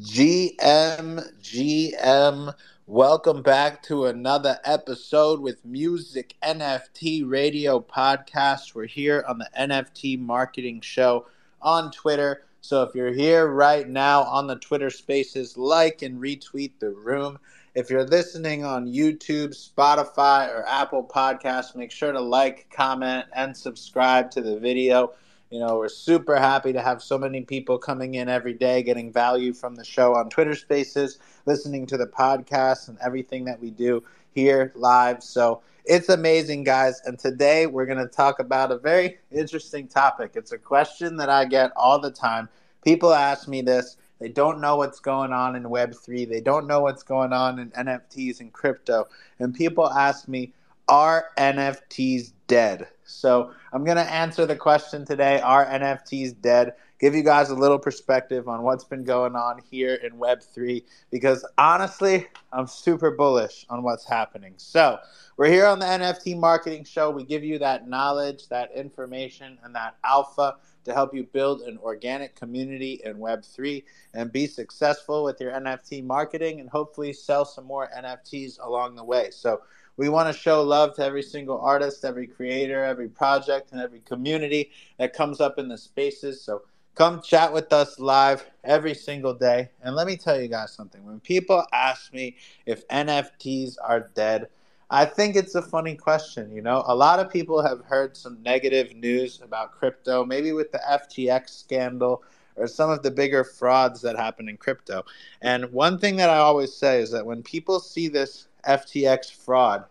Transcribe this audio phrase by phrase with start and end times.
[0.00, 2.54] GM, GM,
[2.86, 8.74] welcome back to another episode with Music NFT Radio Podcast.
[8.74, 11.26] We're here on the NFT Marketing Show
[11.60, 12.44] on Twitter.
[12.62, 17.38] So if you're here right now on the Twitter spaces, like and retweet the room.
[17.74, 23.54] If you're listening on YouTube, Spotify, or Apple Podcasts, make sure to like, comment, and
[23.54, 25.12] subscribe to the video.
[25.50, 29.12] You know, we're super happy to have so many people coming in every day, getting
[29.12, 33.72] value from the show on Twitter Spaces, listening to the podcast, and everything that we
[33.72, 35.24] do here live.
[35.24, 37.02] So it's amazing, guys.
[37.04, 40.32] And today we're going to talk about a very interesting topic.
[40.36, 42.48] It's a question that I get all the time.
[42.84, 46.28] People ask me this they don't know what's going on in Web3.
[46.28, 49.08] They don't know what's going on in NFTs and crypto.
[49.40, 50.52] And people ask me,
[50.86, 52.88] are NFTs dead?
[53.04, 56.74] So I'm going to answer the question today Are NFTs dead?
[56.98, 61.46] Give you guys a little perspective on what's been going on here in Web3 because
[61.56, 64.54] honestly, I'm super bullish on what's happening.
[64.56, 64.98] So
[65.36, 67.10] we're here on the NFT Marketing Show.
[67.10, 71.78] We give you that knowledge, that information, and that alpha to help you build an
[71.78, 73.82] organic community in Web3
[74.14, 79.04] and be successful with your NFT marketing and hopefully sell some more NFTs along the
[79.04, 79.30] way.
[79.30, 79.62] So,
[79.96, 84.00] we want to show love to every single artist, every creator, every project, and every
[84.00, 86.40] community that comes up in the spaces.
[86.40, 86.62] So,
[86.94, 89.70] come chat with us live every single day.
[89.82, 94.48] And let me tell you guys something when people ask me if NFTs are dead,
[94.92, 96.50] I think it's a funny question.
[96.50, 100.72] You know, a lot of people have heard some negative news about crypto, maybe with
[100.72, 102.24] the FTX scandal
[102.56, 105.04] or some of the bigger frauds that happen in crypto.
[105.40, 109.84] And one thing that I always say is that when people see this FTX fraud,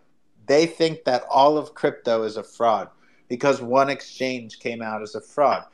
[0.46, 2.88] they think that all of crypto is a fraud
[3.28, 5.64] because one exchange came out as a fraud.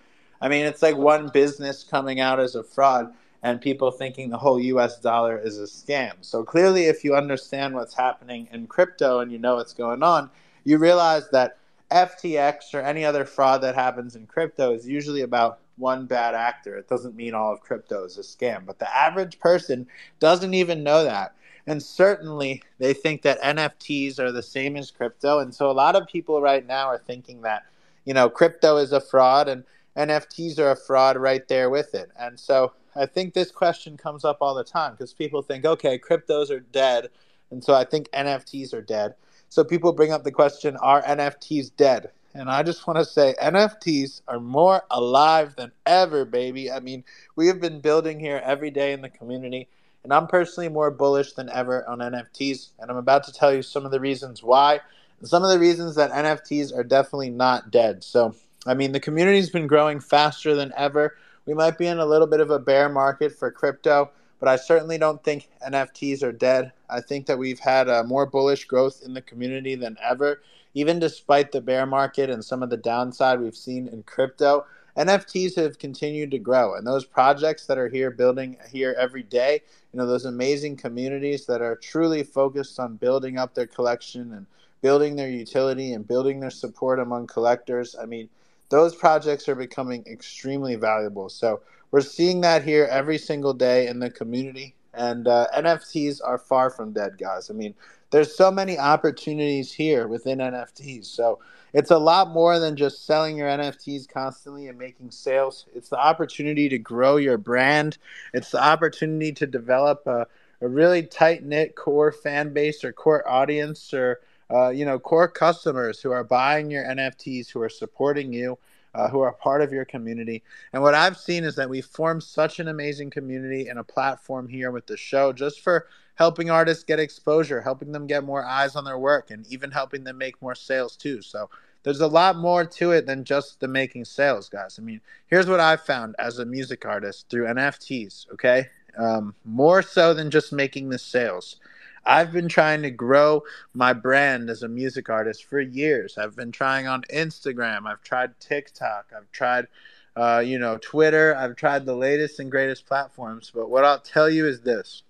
[0.41, 4.39] I mean, it's like one business coming out as a fraud and people thinking the
[4.39, 6.13] whole US dollar is a scam.
[6.21, 10.31] So clearly, if you understand what's happening in crypto and you know what's going on,
[10.65, 11.59] you realize that
[11.91, 16.77] FTX or any other fraud that happens in crypto is usually about one bad actor.
[16.77, 19.87] It doesn't mean all of crypto is a scam, but the average person
[20.19, 21.35] doesn't even know that.
[21.67, 25.41] And certainly they think that NFTs are the same as crypto.
[25.41, 27.65] And so a lot of people right now are thinking that,
[28.05, 29.65] you know, crypto is a fraud and
[29.97, 32.11] NFTs are a fraud right there with it.
[32.19, 35.99] And so I think this question comes up all the time because people think, okay,
[35.99, 37.11] cryptos are dead.
[37.51, 39.15] And so I think NFTs are dead.
[39.49, 42.11] So people bring up the question, are NFTs dead?
[42.35, 46.71] And I just want to say NFTs are more alive than ever, baby.
[46.71, 49.69] I mean, we have been building here every day in the community.
[50.05, 52.71] And I'm personally more bullish than ever on NFTs.
[52.79, 54.81] And I'm about to tell you some of the reasons why.
[55.19, 58.05] And some of the reasons that NFTs are definitely not dead.
[58.05, 58.35] So,
[58.67, 62.27] I mean, the community's been growing faster than ever we might be in a little
[62.27, 66.73] bit of a bear market for crypto, but I certainly don't think NFTs are dead.
[66.91, 70.43] I think that we've had a more bullish growth in the community than ever,
[70.75, 74.67] even despite the bear market and some of the downside we've seen in crypto.
[74.97, 79.61] NFTs have continued to grow, and those projects that are here building here every day,
[79.93, 84.47] you know, those amazing communities that are truly focused on building up their collection and
[84.81, 87.95] building their utility and building their support among collectors.
[88.01, 88.31] I mean,
[88.69, 91.29] those projects are becoming extremely valuable.
[91.29, 91.61] So
[91.91, 94.75] we're seeing that here every single day in the community.
[94.95, 97.51] And uh, NFTs are far from dead, guys.
[97.51, 97.75] I mean,
[98.11, 101.05] there's so many opportunities here within NFTs.
[101.07, 101.39] So
[101.73, 105.67] it's a lot more than just selling your NFTs constantly and making sales.
[105.75, 107.99] It's the opportunity to grow your brand.
[108.33, 110.27] It's the opportunity to develop a,
[110.63, 114.21] a really tight knit core fan base or core audience or
[114.51, 118.59] uh, you know, core customers who are buying your NFTs, who are supporting you,
[118.95, 120.43] uh, who are part of your community.
[120.73, 124.49] And what I've seen is that we've formed such an amazing community and a platform
[124.49, 128.75] here with the show just for helping artists get exposure, helping them get more eyes
[128.75, 131.21] on their work, and even helping them make more sales too.
[131.21, 131.51] So
[131.83, 134.79] there's a lot more to it than just the making sales, guys.
[134.79, 138.69] I mean, here's what I've found as a music artist through NFTs, okay?
[138.99, 141.61] Um, more so than just making the sales.
[142.07, 143.43] I've been trying to grow
[143.75, 146.17] my brand as a music artist for years.
[146.17, 147.87] I've been trying on Instagram.
[147.87, 149.11] I've tried TikTok.
[149.17, 149.67] I've tried,
[150.15, 151.35] uh, you know, Twitter.
[151.35, 153.51] I've tried the latest and greatest platforms.
[153.53, 155.03] But what I'll tell you is this: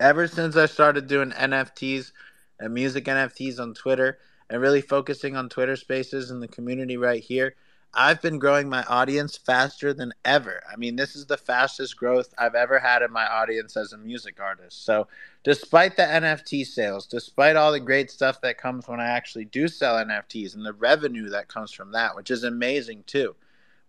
[0.00, 2.12] ever since I started doing NFTs
[2.58, 4.18] and music NFTs on Twitter
[4.48, 7.54] and really focusing on Twitter Spaces and the community right here
[7.94, 10.62] I've been growing my audience faster than ever.
[10.70, 13.98] I mean, this is the fastest growth I've ever had in my audience as a
[13.98, 14.84] music artist.
[14.84, 15.08] So,
[15.48, 19.66] despite the NFT sales, despite all the great stuff that comes when I actually do
[19.66, 23.34] sell NFTs and the revenue that comes from that, which is amazing too,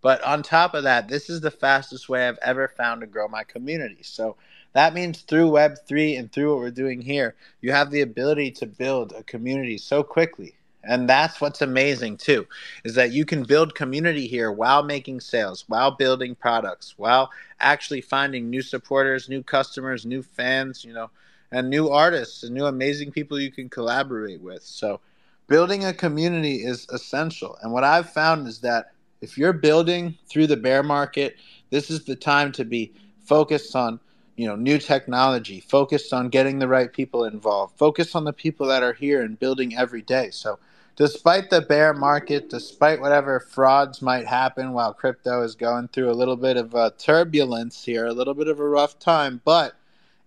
[0.02, 3.28] But on top of that, this is the fastest way I've ever found to grow
[3.28, 4.00] my community.
[4.04, 4.38] So
[4.74, 8.66] that means through Web3 and through what we're doing here, you have the ability to
[8.66, 10.56] build a community so quickly.
[10.86, 12.48] And that's what's amazing too,
[12.86, 17.30] is that you can build community here while making sales, while building products, while
[17.60, 21.10] actually finding new supporters, new customers, new fans, you know,
[21.52, 24.64] and new artists and new amazing people you can collaborate with.
[24.64, 25.00] So
[25.48, 27.58] building a community is essential.
[27.62, 28.92] And what I've found is that
[29.22, 31.38] if you're building through the bear market,
[31.70, 32.94] this is the time to be
[33.26, 34.00] focused on
[34.40, 38.66] you know new technology focused on getting the right people involved focused on the people
[38.66, 40.58] that are here and building every day so
[40.96, 46.16] despite the bear market despite whatever frauds might happen while crypto is going through a
[46.16, 49.76] little bit of turbulence here a little bit of a rough time but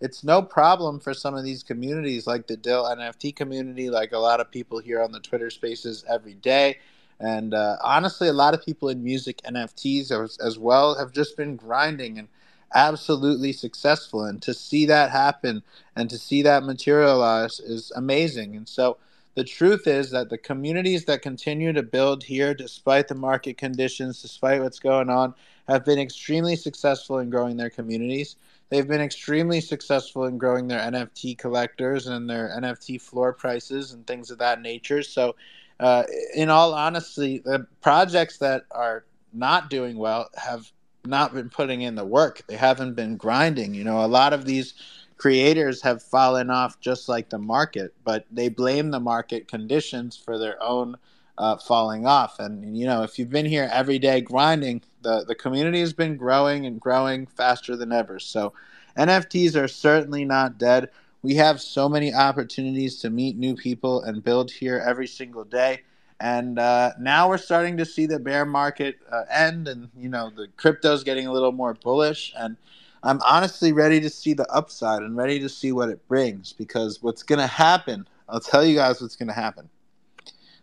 [0.03, 4.19] it's no problem for some of these communities like the Dyl nft community like a
[4.19, 6.79] lot of people here on the twitter spaces every day
[7.21, 11.37] and uh, honestly a lot of people in music nfts as, as well have just
[11.37, 12.29] been grinding and
[12.75, 14.25] absolutely successful.
[14.25, 15.63] And to see that happen
[15.97, 18.57] and to see that materialize is amazing.
[18.57, 18.99] And so
[19.35, 24.23] the truth is that the communities that continue to build here, despite the market conditions,
[24.23, 25.35] despite what's going on,
[25.69, 28.37] have been extremely successful in growing their communities.
[28.73, 34.07] They've been extremely successful in growing their NFT collectors and their NFT floor prices and
[34.07, 35.03] things of that nature.
[35.03, 35.37] So,
[35.79, 36.05] uh,
[36.35, 40.73] in all honesty, the projects that are not doing well have
[41.05, 42.45] not been putting in the work.
[42.47, 43.75] They haven't been grinding.
[43.75, 44.73] You know, a lot of these
[45.19, 50.39] creators have fallen off just like the market, but they blame the market conditions for
[50.39, 50.97] their own
[51.37, 52.39] uh, falling off.
[52.39, 56.17] And you know, if you've been here every day grinding, the the community has been
[56.17, 58.19] growing and growing faster than ever.
[58.19, 58.53] So
[58.97, 60.91] NFTs are certainly not dead.
[61.23, 65.83] We have so many opportunities to meet new people and build here every single day.
[66.19, 70.31] And uh, now we're starting to see the bear market uh, end, and you know
[70.31, 72.33] the crypto's getting a little more bullish.
[72.37, 72.57] And
[73.03, 77.03] I'm honestly ready to see the upside and ready to see what it brings because
[77.03, 79.69] what's going to happen, I'll tell you guys what's going to happen.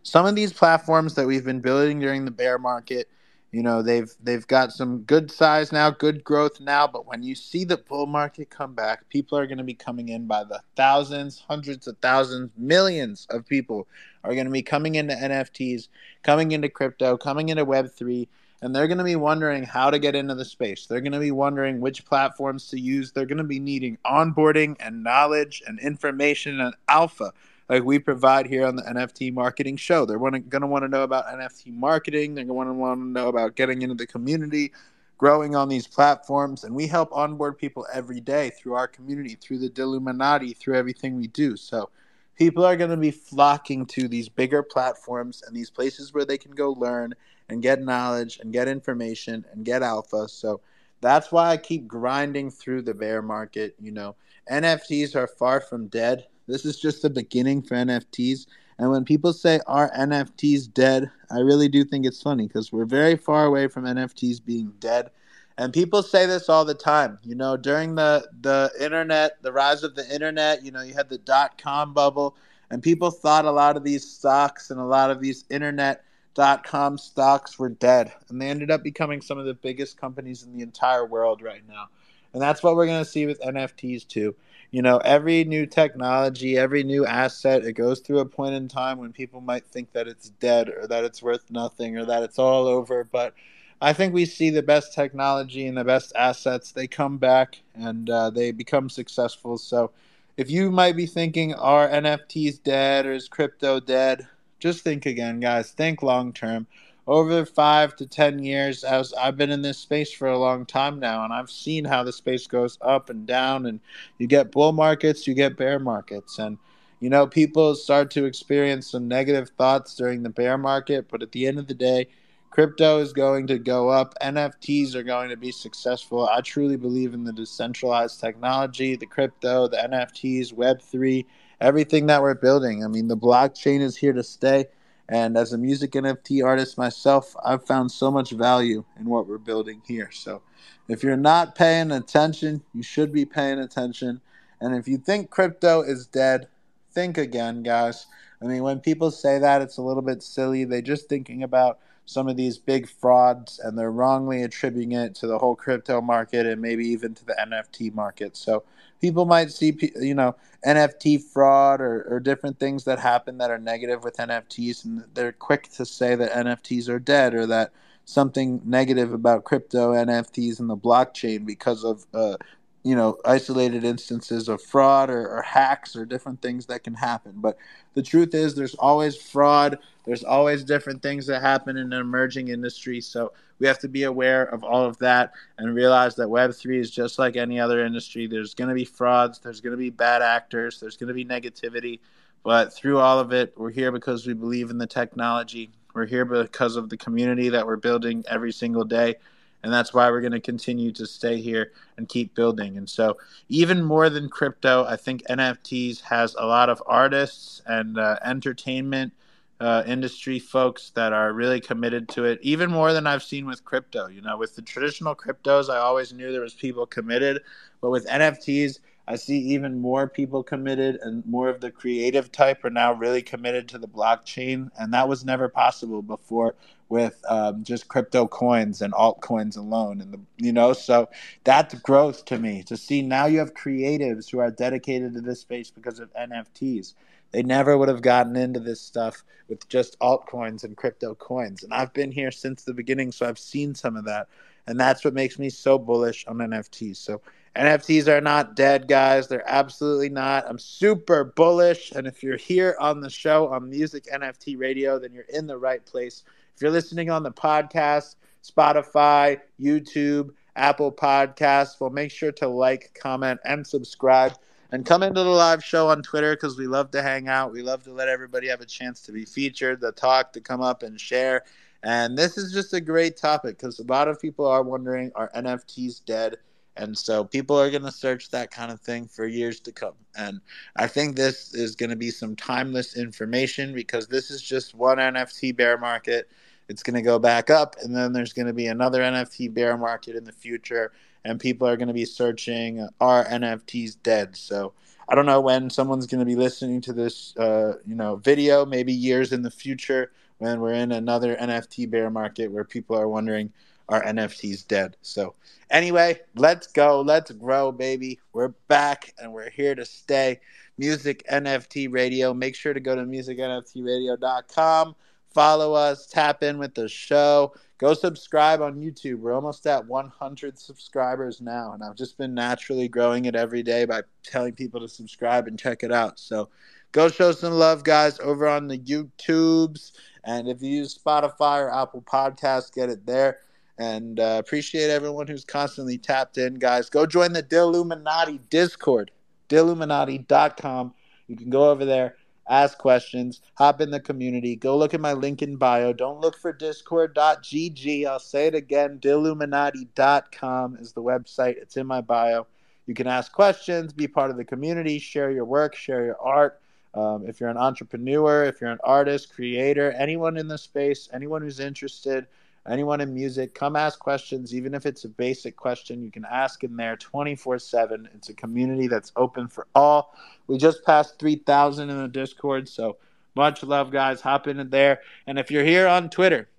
[0.03, 3.09] Some of these platforms that we've been building during the bear market
[3.51, 7.33] you know, they've they've got some good size now, good growth now, but when you
[7.33, 10.61] see the bull market come back, people are going to be coming in by the
[10.75, 13.87] thousands, hundreds of thousands, millions of people
[14.23, 15.87] are going to be coming into NFTs,
[16.21, 18.27] coming into crypto, coming into web3,
[18.61, 20.85] and they're going to be wondering how to get into the space.
[20.85, 23.11] They're going to be wondering which platforms to use.
[23.11, 27.33] They're going to be needing onboarding and knowledge and information and alpha
[27.69, 30.05] like we provide here on the NFT marketing show.
[30.05, 32.33] They're going to want to know about NFT marketing.
[32.33, 34.73] They're going to want to know about getting into the community,
[35.19, 39.59] growing on these platforms, and we help onboard people every day through our community, through
[39.59, 41.55] the Illuminati, through everything we do.
[41.55, 41.89] So
[42.35, 46.37] people are going to be flocking to these bigger platforms and these places where they
[46.37, 47.13] can go learn
[47.49, 50.27] and get knowledge and get information and get alpha.
[50.27, 50.61] So
[51.01, 53.75] that's why I keep grinding through the bear market.
[53.79, 54.15] You know,
[54.51, 56.27] NFTs are far from dead.
[56.49, 58.47] This is just the beginning for NFTs.
[58.79, 62.85] And when people say are NFTs dead, I really do think it's funny because we're
[62.85, 65.11] very far away from NFTs being dead.
[65.59, 67.19] And people say this all the time.
[67.23, 71.09] You know, during the the internet, the rise of the internet, you know, you had
[71.09, 72.35] the dot com bubble,
[72.71, 76.03] and people thought a lot of these stocks and a lot of these internet
[76.33, 78.11] dot com stocks were dead.
[78.29, 81.67] And they ended up becoming some of the biggest companies in the entire world right
[81.67, 81.89] now.
[82.33, 84.35] And that's what we're going to see with NFTs too
[84.71, 88.99] you know, every new technology, every new asset, it goes through a point in time
[88.99, 92.39] when people might think that it's dead or that it's worth nothing or that it's
[92.39, 93.03] all over.
[93.03, 93.33] But
[93.81, 98.09] I think we see the best technology and the best assets, they come back and
[98.09, 99.57] uh, they become successful.
[99.57, 99.91] So
[100.37, 104.27] if you might be thinking, are NFTs dead or is crypto dead?
[104.59, 105.71] Just think again, guys.
[105.71, 106.67] Think long term
[107.09, 110.99] over five to ten years as i've been in this space for a long time
[110.99, 113.79] now and i've seen how the space goes up and down and
[114.19, 116.55] you get bull markets you get bear markets and
[116.99, 121.31] you know people start to experience some negative thoughts during the bear market but at
[121.31, 122.07] the end of the day
[122.51, 126.27] crypto is going to go up nfts are going to be successful.
[126.27, 131.25] I truly believe in the decentralized technology the crypto the nfts web3
[131.59, 132.85] everything that we're building.
[132.85, 134.67] I mean the blockchain is here to stay
[135.09, 139.39] and as a music NFT artist myself, I've found so much value in what we're
[139.39, 140.11] building here.
[140.13, 140.43] So
[140.87, 144.21] if you're not paying attention, you should be paying attention.
[144.61, 146.47] And if you think crypto is dead,
[146.91, 148.05] think again, guys.
[148.39, 150.63] I mean, when people say that, it's a little bit silly.
[150.63, 155.27] They're just thinking about some of these big frauds and they're wrongly attributing it to
[155.27, 158.35] the whole crypto market and maybe even to the NFT market.
[158.35, 158.63] So
[158.99, 160.35] people might see you know
[160.65, 165.31] NFT fraud or, or different things that happen that are negative with NFTs, and they're
[165.31, 167.71] quick to say that NFTs are dead or that
[168.05, 172.37] something negative about crypto NFTs and the blockchain because of uh,
[172.83, 177.33] you know isolated instances of fraud or, or, hacks or different things that can happen.
[177.35, 177.57] But
[177.93, 179.79] the truth is there's always fraud.
[180.05, 183.01] There's always different things that happen in an emerging industry.
[183.01, 186.89] So we have to be aware of all of that and realize that web3 is
[186.89, 188.27] just like any other industry.
[188.27, 189.39] There's going to be frauds.
[189.39, 190.79] There's going to be bad actors.
[190.79, 191.99] There's going to be negativity.
[192.43, 195.69] But through all of it we're here because we believe in the technology.
[195.93, 199.15] We're here because of the community that we're building every single day
[199.63, 202.77] and that's why we're going to continue to stay here and keep building.
[202.77, 203.17] And so
[203.49, 209.11] even more than crypto i think nfts has a lot of artists and uh, entertainment
[209.59, 213.65] uh, industry folks that are really committed to it even more than i've seen with
[213.65, 214.07] crypto.
[214.07, 217.41] You know with the traditional cryptos i always knew there was people committed.
[217.81, 222.63] But with nfts I see even more people committed, and more of the creative type
[222.63, 226.53] are now really committed to the blockchain, and that was never possible before
[226.89, 231.09] with um, just crypto coins and altcoins alone, and the you know, so
[231.43, 235.41] that's growth to me to see now you have creatives who are dedicated to this
[235.41, 236.93] space because of NFTs.
[237.31, 241.73] They never would have gotten into this stuff with just altcoins and crypto coins, and
[241.73, 244.27] I've been here since the beginning, so I've seen some of that,
[244.67, 246.97] and that's what makes me so bullish on NFTs.
[246.97, 247.21] So
[247.55, 249.27] NFTs are not dead, guys.
[249.27, 250.45] They're absolutely not.
[250.47, 251.91] I'm super bullish.
[251.91, 255.57] And if you're here on the show on Music NFT Radio, then you're in the
[255.57, 256.23] right place.
[256.59, 262.99] If you're listening on the podcast, Spotify, YouTube, Apple Podcasts, well, make sure to like,
[263.01, 264.33] comment, and subscribe.
[264.73, 267.53] And come into the live show on Twitter because we love to hang out.
[267.53, 270.59] We love to let everybody have a chance to be featured, to talk, to come
[270.59, 271.45] up and share.
[271.83, 275.31] And this is just a great topic because a lot of people are wondering are
[275.33, 276.35] NFTs dead?
[276.75, 279.95] And so people are going to search that kind of thing for years to come.
[280.17, 280.41] And
[280.75, 284.97] I think this is going to be some timeless information because this is just one
[284.97, 286.29] NFT bear market.
[286.69, 289.75] It's going to go back up, and then there's going to be another NFT bear
[289.75, 290.91] market in the future,
[291.25, 294.37] and people are going to be searching are NFTs dead?
[294.37, 294.73] So
[295.09, 298.65] I don't know when someone's going to be listening to this, uh, you know, video.
[298.65, 303.09] Maybe years in the future when we're in another NFT bear market where people are
[303.09, 303.51] wondering
[303.89, 304.95] are NFT's dead.
[305.01, 305.33] So,
[305.71, 307.01] anyway, let's go.
[307.01, 308.19] Let's grow, baby.
[308.33, 310.39] We're back and we're here to stay.
[310.77, 312.31] Music NFT Radio.
[312.31, 314.95] Make sure to go to musicnftradio.com.
[315.33, 317.53] Follow us, tap in with the show.
[317.77, 319.19] Go subscribe on YouTube.
[319.19, 323.85] We're almost at 100 subscribers now, and I've just been naturally growing it every day
[323.85, 326.19] by telling people to subscribe and check it out.
[326.19, 326.49] So,
[326.91, 329.93] go show some love, guys, over on the YouTubes.
[330.25, 333.39] And if you use Spotify or Apple Podcasts, get it there
[333.79, 336.89] and uh, appreciate everyone who's constantly tapped in, guys.
[336.89, 339.09] Go join the Dilluminati Discord,
[339.47, 340.93] dilluminati.com.
[341.27, 342.17] You can go over there,
[342.49, 344.55] ask questions, hop in the community.
[344.55, 345.93] Go look at my link in bio.
[345.93, 348.05] Don't look for discord.gg.
[348.05, 351.57] I'll say it again, dilluminati.com is the website.
[351.57, 352.47] It's in my bio.
[352.87, 356.59] You can ask questions, be part of the community, share your work, share your art.
[356.95, 361.41] Um, if you're an entrepreneur, if you're an artist, creator, anyone in the space, anyone
[361.41, 362.27] who's interested–
[362.67, 364.53] anyone in music, come ask questions.
[364.53, 368.09] Even if it's a basic question, you can ask in there 24 7.
[368.15, 370.15] It's a community that's open for all.
[370.47, 372.67] We just passed 3,000 in the Discord.
[372.67, 372.97] So
[373.35, 374.21] much love, guys.
[374.21, 375.01] Hop in there.
[375.27, 376.49] And if you're here on Twitter,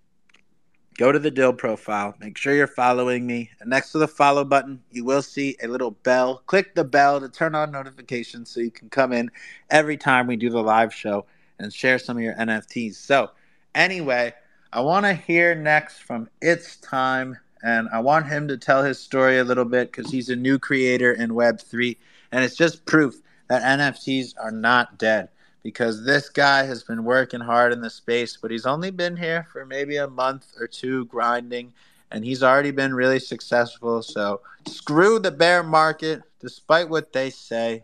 [0.97, 2.15] go to the Dyl profile.
[2.21, 3.51] Make sure you're following me.
[3.61, 6.43] And next to the follow button, you will see a little bell.
[6.47, 9.31] Click the bell to turn on notifications so you can come in
[9.71, 11.27] every time we do the live show
[11.59, 12.95] and share some of your NFTs.
[12.95, 13.31] So,
[13.75, 14.33] anyway,
[14.73, 19.01] I want to hear next from Itz Time, and I want him to tell his
[19.01, 21.97] story a little bit because he's a new creator in Web3,
[22.31, 23.17] and it's just proof
[23.49, 25.29] that NFTs are not dead
[25.65, 29.45] because this guy has been working hard in the space, but he's only been here
[29.51, 31.73] for maybe a month or two grinding,
[32.13, 34.05] and he's already been really successful.
[34.05, 37.83] So screw the bear market, despite what they say.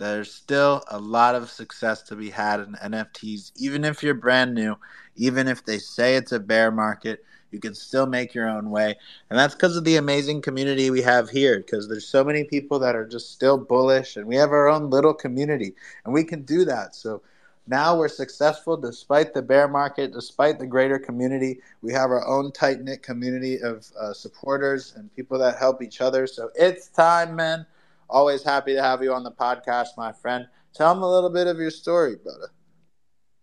[0.00, 4.54] There's still a lot of success to be had in NFTs, even if you're brand
[4.54, 4.78] new,
[5.14, 8.96] even if they say it's a bear market, you can still make your own way.
[9.28, 12.78] And that's because of the amazing community we have here, because there's so many people
[12.78, 15.74] that are just still bullish, and we have our own little community,
[16.06, 16.94] and we can do that.
[16.94, 17.20] So
[17.66, 21.60] now we're successful despite the bear market, despite the greater community.
[21.82, 26.00] We have our own tight knit community of uh, supporters and people that help each
[26.00, 26.26] other.
[26.26, 27.66] So Itz Time, man.
[28.10, 30.46] Always happy to have you on the podcast, my friend.
[30.74, 32.50] Tell them a little bit of your story, brother.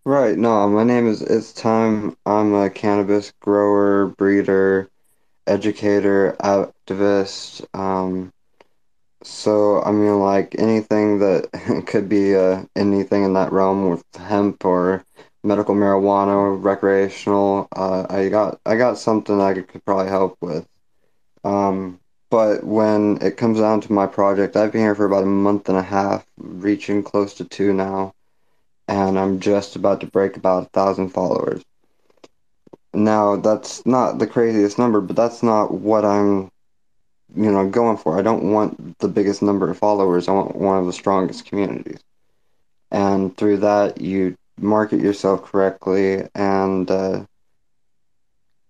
[0.06, 2.18] Right, no, my name is Itz Time.
[2.26, 4.90] I'm a cannabis grower, breeder,
[5.48, 7.66] educator, activist.
[7.74, 8.32] Um,
[9.24, 14.66] so, I mean, like anything that could be uh, anything in that realm with hemp
[14.66, 15.04] or
[15.44, 17.68] medical marijuana, recreational.
[17.76, 20.68] Uh, I got I got something I could probably help with.
[21.44, 25.28] Um, but when it comes down to my project, I've been here for about a
[25.28, 28.14] month and a half, reaching close to two now,
[28.88, 31.64] and I'm just about to break about a thousand followers.
[32.94, 36.50] Now, that's not the craziest number, but that's not what I'm,
[37.36, 38.18] you know, going for.
[38.18, 40.28] I don't want the biggest number of followers.
[40.28, 42.00] I want one of the strongest communities.
[42.92, 47.24] And through that, you market yourself correctly and uh,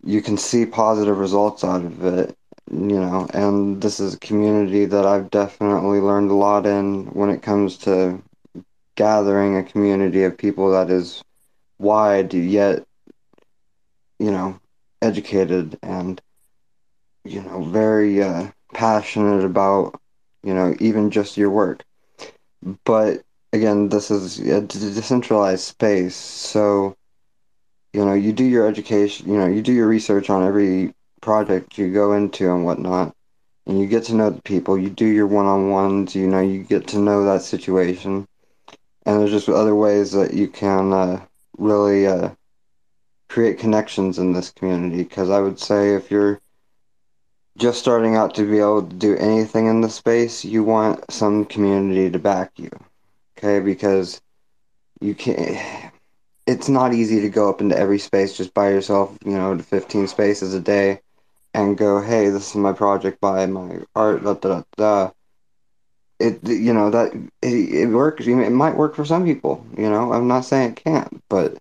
[0.03, 2.35] you can see positive results out of it,
[2.71, 3.27] you know.
[3.33, 7.77] And this is a community that I've definitely learned a lot in when it comes
[7.79, 8.21] to
[8.95, 11.21] gathering a community of people that is
[11.79, 12.83] wide yet
[14.19, 14.59] you know,
[15.01, 16.21] educated and,
[17.23, 19.99] you know, very uh, passionate about,
[20.43, 21.83] you know, even just your work.
[22.85, 23.21] But
[23.53, 26.15] again, this is a decentralized space.
[26.15, 26.95] So,
[27.93, 31.77] you know, you do your education, you know, you do your research on every project
[31.77, 33.13] you go into and whatnot.
[33.65, 36.39] And you get to know the people, you do your one on ones, you know,
[36.39, 38.25] you get to know that situation.
[39.05, 41.25] And there's just other ways that you can uh,
[41.57, 42.29] really uh,
[43.27, 46.39] create connections in this community because I would say if you're
[47.57, 51.43] just starting out to be able to do anything in the space, you want some
[51.43, 52.69] community to back you.
[53.37, 54.21] Okay, because
[55.01, 55.91] you can't
[56.47, 59.61] it's not easy to go up into every space just by yourself, you know, to
[59.61, 61.01] 15 spaces a day
[61.57, 65.11] and go, hey, this is my project by my art, da da da.
[66.19, 68.27] It, you know, that it, it works.
[68.27, 71.57] It might work for some people, you know, I'm not saying it can't, but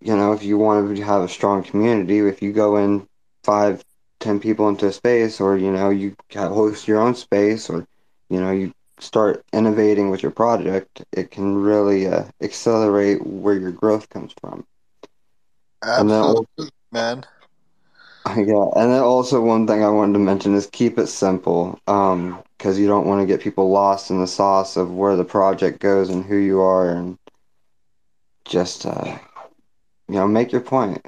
[0.00, 3.06] you know, if you want to have a strong community, if you go in
[3.44, 3.84] five,
[4.20, 7.86] ten people into a space, or you know, you host your own space, or
[8.30, 13.72] you know, you start innovating with your project, it can really uh, accelerate where your
[13.72, 14.64] growth comes from.
[15.82, 17.24] Absolutely, then, man.
[18.36, 22.42] Yeah, and then also one thing I wanted to mention is keep it simple, um,
[22.56, 25.80] because you don't want to get people lost in the sauce of where the project
[25.80, 27.18] goes and who you are, and
[28.44, 29.18] just uh,
[30.08, 31.04] you know, make your point.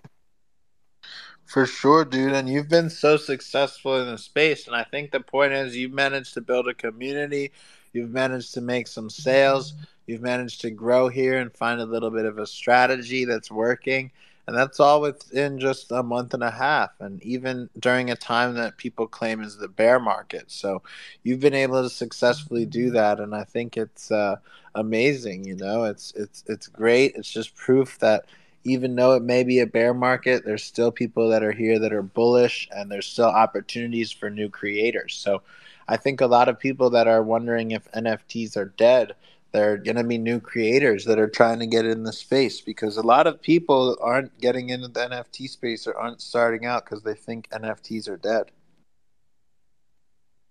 [1.44, 2.33] For sure, dude.
[2.33, 4.66] And you've been so successful in the space.
[4.66, 7.53] And I think the point is you've managed to build a community,
[7.92, 9.74] you've managed to make some sales,
[10.07, 14.11] you've managed to grow here and find a little bit of a strategy that's working.
[14.46, 18.54] And that's all within just a month and a half, and even during a time
[18.54, 20.50] that people claim is the bear market.
[20.50, 20.83] So
[21.22, 24.37] you've been able to successfully do that, and I think it's uh,
[24.74, 25.44] amazing.
[25.44, 27.14] You know, it's it's it's great.
[27.16, 28.26] It's just proof that
[28.64, 31.92] even though it may be a bear market, there's still people that are here that
[31.92, 35.14] are bullish and there's still opportunities for new creators.
[35.14, 35.42] So
[35.87, 39.12] I think a lot of people that are wondering if NFTs are dead,
[39.54, 42.96] they're going to be new creators that are trying to get in the space because
[42.96, 47.04] a lot of people aren't getting into the NFT space or aren't starting out because
[47.04, 48.50] they think NFTs are dead.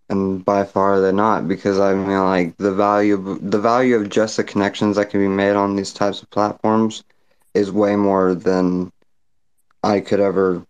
[0.09, 4.37] And by far they're not because I mean like the value the value of just
[4.37, 7.03] the connections that can be made on these types of platforms
[7.53, 8.89] is way more than
[9.83, 10.65] I could ever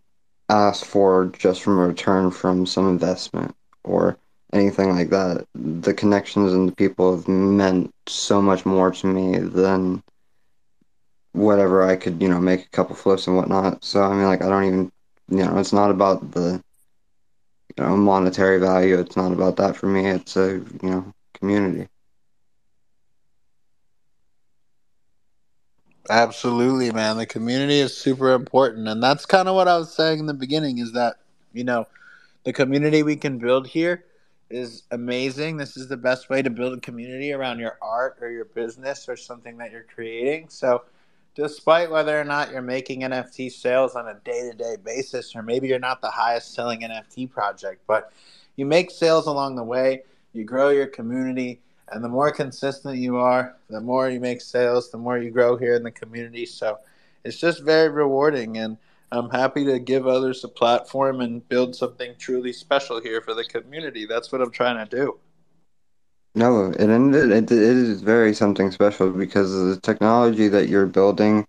[0.48, 4.16] ask for just from a return from some investment or
[4.52, 5.46] anything like that.
[5.54, 10.02] The connections and the people have meant so much more to me than
[11.32, 13.84] whatever I could, you know, make a couple flips and whatnot.
[13.84, 14.92] So I mean, like, I don't even,
[15.28, 16.62] you know, it's not about the,
[17.76, 18.98] you know, monetary value.
[18.98, 20.06] It's not about that for me.
[20.06, 21.88] It's a, you know, community.
[26.10, 27.16] Absolutely, man.
[27.16, 28.88] The community is super important.
[28.88, 31.16] And that's kind of what I was saying in the beginning is that,
[31.52, 31.86] you know,
[32.44, 34.04] the community we can build here
[34.54, 35.56] is amazing.
[35.56, 39.08] This is the best way to build a community around your art or your business
[39.08, 40.48] or something that you're creating.
[40.48, 40.84] So,
[41.34, 45.42] despite whether or not you're making NFT sales on a day to day basis, or
[45.42, 48.12] maybe you're not the highest selling NFT project, but
[48.56, 53.16] you make sales along the way, you grow your community, and the more consistent you
[53.16, 56.46] are, the more you make sales, the more you grow here in the community.
[56.46, 56.78] So
[57.24, 58.58] it's just very rewarding.
[58.58, 58.76] And
[59.14, 63.44] I'm happy to give others a platform and build something truly special here for the
[63.44, 64.06] community.
[64.06, 65.18] That's what I'm trying to do.
[66.34, 71.46] No, it, it, it is very something special because of the technology that you're building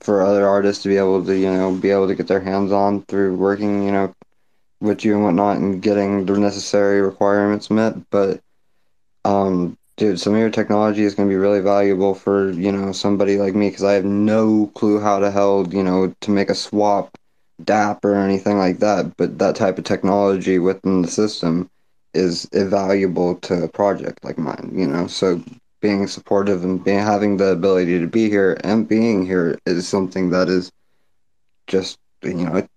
[0.00, 2.70] for other artists to be able to, you know, be able to get their hands
[2.70, 4.14] on through working, you know,
[4.80, 7.94] with you and whatnot and getting the necessary requirements met.
[8.10, 8.40] But
[9.24, 12.92] um, dude, some of your technology is going to be really valuable for, you know,
[12.92, 16.50] somebody like me because I have no clue how to hell, you know, to make
[16.50, 17.16] a swap
[17.64, 19.16] DAP or anything like that.
[19.16, 21.70] But that type of technology within the system
[22.14, 25.06] is invaluable to a project like mine, you know.
[25.06, 25.42] So
[25.80, 30.30] being supportive and being having the ability to be here and being here is something
[30.30, 30.70] that is
[31.66, 32.70] just you know it,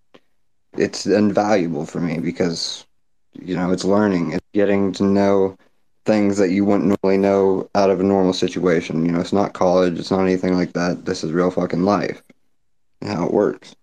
[0.77, 2.85] it's invaluable for me because
[3.33, 5.55] you know it's learning it's getting to know
[6.05, 9.53] things that you wouldn't normally know out of a normal situation you know it's not
[9.53, 12.23] college it's not anything like that this is real fucking life
[13.01, 13.75] and how it works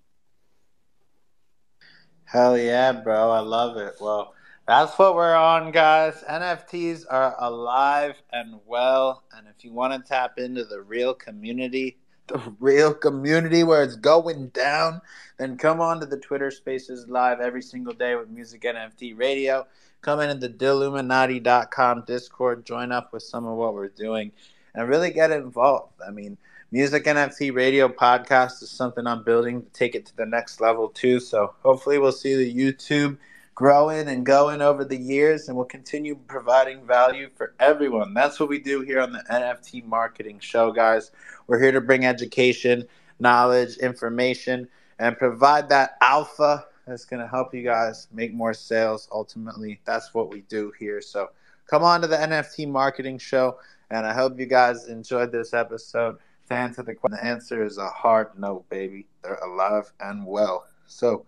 [2.24, 4.34] hell yeah bro i love it well
[4.66, 6.24] that's what we're on, guys.
[6.28, 9.22] NFTs are alive and well.
[9.32, 13.94] And if you want to tap into the real community, the real community where it's
[13.94, 15.00] going down,
[15.38, 19.68] then come on to the Twitter Spaces live every single day with Music NFT Radio.
[20.06, 24.30] Come in the Dilluminati.com Discord, join up with some of what we're doing,
[24.72, 25.94] and really get involved.
[26.06, 26.38] I mean,
[26.70, 30.90] Music NFT Radio podcast is something I'm building to take it to the next level,
[30.90, 31.18] too.
[31.18, 33.18] So hopefully, we'll see the YouTube
[33.56, 38.14] growing and going over the years, and we'll continue providing value for everyone.
[38.14, 41.10] That's what we do here on the NFT Marketing Show, guys.
[41.48, 42.84] We're here to bring education,
[43.18, 44.68] knowledge, information,
[45.00, 49.08] and provide that alpha that's going to help you guys make more sales.
[49.12, 51.00] Ultimately, that's what we do here.
[51.00, 51.30] So
[51.66, 53.58] come on to the NFT Marketing Show,
[53.90, 56.18] and I hope you guys enjoyed this episode.
[56.48, 59.06] To answer the question, the answer is a hard no, baby.
[59.22, 60.66] They're alive and well.
[60.86, 61.26] So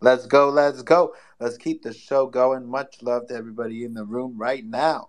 [0.00, 1.14] let's go, let's go.
[1.40, 2.66] Let's keep the show going.
[2.66, 5.08] Much love to everybody in the room right now.